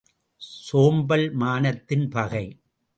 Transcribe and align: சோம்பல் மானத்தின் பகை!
சோம்பல் 0.41 1.27
மானத்தின் 1.33 2.07
பகை! 2.09 2.45